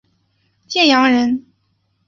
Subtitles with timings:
[0.67, 1.45] 建阳人。